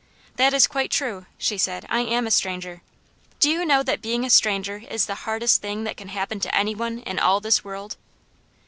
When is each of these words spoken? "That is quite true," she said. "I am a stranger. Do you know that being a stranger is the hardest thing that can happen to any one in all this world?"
"That 0.37 0.51
is 0.55 0.65
quite 0.65 0.89
true," 0.89 1.27
she 1.37 1.59
said. 1.59 1.85
"I 1.87 1.99
am 1.99 2.25
a 2.25 2.31
stranger. 2.31 2.81
Do 3.39 3.51
you 3.51 3.63
know 3.63 3.83
that 3.83 4.01
being 4.01 4.25
a 4.25 4.31
stranger 4.31 4.81
is 4.89 5.05
the 5.05 5.13
hardest 5.29 5.61
thing 5.61 5.83
that 5.83 5.95
can 5.95 6.07
happen 6.07 6.39
to 6.39 6.55
any 6.55 6.73
one 6.73 6.97
in 7.05 7.19
all 7.19 7.39
this 7.39 7.63
world?" 7.63 7.97